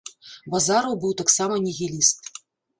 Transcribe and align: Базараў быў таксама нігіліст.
Базараў 0.53 0.97
быў 1.05 1.13
таксама 1.21 1.61
нігіліст. 1.69 2.21